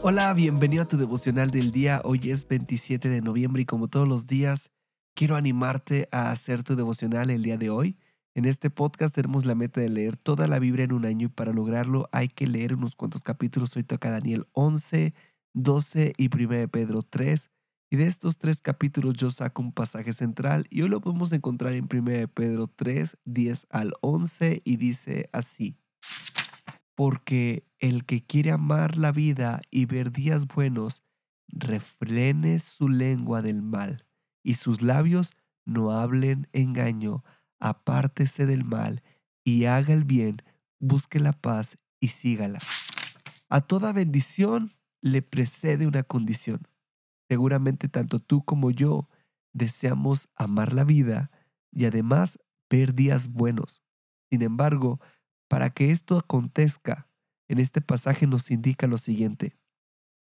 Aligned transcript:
Hola, 0.00 0.32
bienvenido 0.32 0.84
a 0.84 0.86
tu 0.86 0.96
devocional 0.96 1.50
del 1.50 1.72
día. 1.72 2.00
Hoy 2.04 2.30
es 2.30 2.46
27 2.46 3.08
de 3.08 3.20
noviembre 3.20 3.62
y 3.62 3.64
como 3.64 3.88
todos 3.88 4.06
los 4.06 4.28
días, 4.28 4.70
quiero 5.14 5.34
animarte 5.34 6.08
a 6.12 6.30
hacer 6.30 6.62
tu 6.62 6.76
devocional 6.76 7.30
el 7.30 7.42
día 7.42 7.58
de 7.58 7.68
hoy. 7.68 7.96
En 8.34 8.44
este 8.44 8.70
podcast 8.70 9.16
tenemos 9.16 9.44
la 9.44 9.56
meta 9.56 9.80
de 9.80 9.88
leer 9.88 10.16
toda 10.16 10.46
la 10.46 10.60
Biblia 10.60 10.84
en 10.84 10.92
un 10.92 11.04
año 11.04 11.26
y 11.26 11.30
para 11.30 11.52
lograrlo 11.52 12.08
hay 12.12 12.28
que 12.28 12.46
leer 12.46 12.74
unos 12.74 12.94
cuantos 12.94 13.24
capítulos. 13.24 13.76
Hoy 13.76 13.82
toca 13.82 14.10
Daniel 14.10 14.46
11, 14.52 15.14
12 15.54 16.12
y 16.16 16.30
1 16.32 16.68
Pedro 16.68 17.02
3. 17.02 17.50
Y 17.90 17.96
de 17.96 18.06
estos 18.06 18.38
tres 18.38 18.60
capítulos 18.60 19.14
yo 19.14 19.32
saco 19.32 19.62
un 19.62 19.72
pasaje 19.72 20.12
central 20.12 20.66
y 20.70 20.82
hoy 20.82 20.90
lo 20.90 21.00
podemos 21.00 21.32
encontrar 21.32 21.72
en 21.72 21.88
1 21.92 22.28
Pedro 22.28 22.68
3, 22.68 23.16
10 23.24 23.66
al 23.70 23.94
11 24.00 24.62
y 24.64 24.76
dice 24.76 25.28
así 25.32 25.76
porque 26.98 27.62
el 27.78 28.04
que 28.04 28.24
quiere 28.24 28.50
amar 28.50 28.96
la 28.96 29.12
vida 29.12 29.60
y 29.70 29.86
ver 29.86 30.12
días 30.12 30.46
buenos, 30.46 31.02
refrene 31.48 32.58
su 32.58 32.88
lengua 32.88 33.42
del 33.42 33.62
mal, 33.62 34.06
y 34.42 34.54
sus 34.54 34.82
labios 34.82 35.34
no 35.64 35.92
hablen 35.92 36.48
engaño, 36.52 37.24
apártese 37.60 38.46
del 38.46 38.64
mal, 38.64 39.02
y 39.44 39.64
haga 39.64 39.94
el 39.94 40.04
bien, 40.04 40.42
busque 40.78 41.20
la 41.20 41.32
paz 41.32 41.78
y 42.00 42.08
sígala. 42.08 42.60
A 43.48 43.60
toda 43.62 43.92
bendición 43.92 44.74
le 45.00 45.22
precede 45.22 45.86
una 45.86 46.02
condición. 46.02 46.68
Seguramente 47.28 47.88
tanto 47.88 48.20
tú 48.20 48.44
como 48.44 48.70
yo 48.70 49.08
deseamos 49.52 50.28
amar 50.34 50.72
la 50.72 50.84
vida 50.84 51.30
y 51.70 51.86
además 51.86 52.38
ver 52.70 52.94
días 52.94 53.28
buenos. 53.28 53.82
Sin 54.30 54.42
embargo, 54.42 55.00
para 55.48 55.70
que 55.70 55.90
esto 55.90 56.18
acontezca, 56.18 57.07
en 57.48 57.58
este 57.58 57.80
pasaje 57.80 58.26
nos 58.26 58.50
indica 58.50 58.86
lo 58.86 58.98
siguiente. 58.98 59.56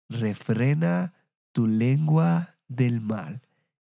Refrena 0.10 1.14
tu 1.54 1.68
lengua 1.68 2.58
del 2.68 3.02
mal 3.02 3.42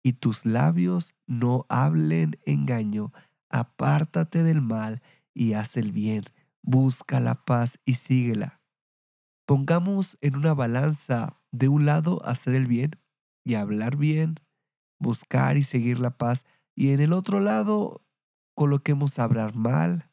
y 0.04 0.14
tus 0.14 0.46
labios 0.46 1.14
no 1.26 1.66
hablen 1.70 2.40
engaño. 2.46 3.12
Apártate 3.50 4.44
del 4.44 4.62
mal 4.62 5.02
y 5.34 5.54
haz 5.54 5.78
el 5.78 5.92
bien. 5.92 6.24
Busca 6.62 7.20
la 7.20 7.44
paz 7.44 7.80
y 7.86 7.96
síguela. 7.96 8.62
Pongamos 9.46 10.18
en 10.22 10.36
una 10.36 10.54
balanza 10.54 11.42
de 11.52 11.68
un 11.68 11.86
lado 11.86 12.24
hacer 12.26 12.56
el 12.56 12.68
bien 12.68 13.00
y 13.44 13.56
hablar 13.56 13.98
bien, 13.98 14.40
buscar 15.00 15.58
y 15.58 15.64
seguir 15.64 16.00
la 16.00 16.18
paz, 16.18 16.46
y 16.76 16.92
en 16.92 17.02
el 17.02 17.12
otro 17.12 17.40
lado 17.40 18.06
coloquemos 18.56 19.20
hablar 19.20 19.56
mal, 19.56 20.10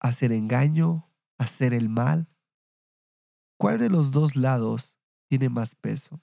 hacer 0.00 0.32
engaño, 0.32 1.11
hacer 1.42 1.74
el 1.74 1.88
mal? 1.88 2.28
¿Cuál 3.58 3.78
de 3.78 3.90
los 3.90 4.10
dos 4.10 4.36
lados 4.36 4.98
tiene 5.28 5.48
más 5.48 5.74
peso? 5.74 6.20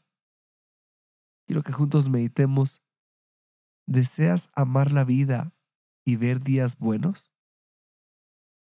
Quiero 1.45 1.63
que 1.63 1.73
juntos 1.73 2.09
meditemos. 2.09 2.81
¿Deseas 3.87 4.49
amar 4.53 4.91
la 4.91 5.03
vida 5.03 5.53
y 6.05 6.15
ver 6.15 6.41
días 6.43 6.77
buenos? 6.77 7.33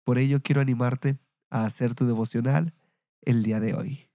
Por 0.04 0.18
ello 0.18 0.42
quiero 0.42 0.60
animarte 0.60 1.18
a 1.50 1.66
hacer 1.66 1.96
tu 1.96 2.06
devocional 2.06 2.74
el 3.22 3.44
día 3.44 3.60
de 3.60 3.74
hoy. 3.74 4.10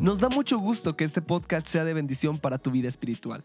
Nos 0.00 0.18
da 0.18 0.28
mucho 0.28 0.58
gusto 0.58 0.96
que 0.96 1.04
este 1.04 1.22
podcast 1.22 1.68
sea 1.68 1.84
de 1.84 1.94
bendición 1.94 2.40
para 2.40 2.58
tu 2.58 2.72
vida 2.72 2.88
espiritual. 2.88 3.44